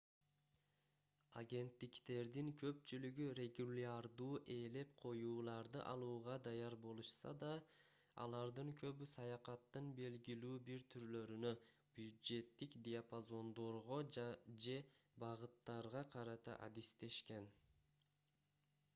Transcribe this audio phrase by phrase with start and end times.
[1.39, 7.51] агенттиктердин көпчүлүгү регулярдуу ээлеп коюуларды алууга даяр болушса да
[8.25, 11.53] алардын көбү саякаттын белгилүү бир түрлөрүнө
[12.01, 14.01] бюджеттик диапазондорго
[14.67, 14.79] же
[15.27, 17.53] багыттарга карата адистешкен